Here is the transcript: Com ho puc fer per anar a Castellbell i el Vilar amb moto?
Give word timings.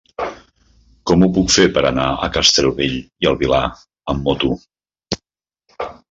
Com 1.09 1.25
ho 1.25 1.29
puc 1.33 1.51
fer 1.55 1.65
per 1.75 1.83
anar 1.89 2.05
a 2.11 2.29
Castellbell 2.37 2.95
i 3.25 3.29
el 3.33 3.37
Vilar 3.41 3.61
amb 4.15 4.25
moto? 4.31 4.51